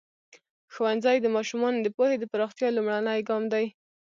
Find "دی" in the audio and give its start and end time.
3.53-3.65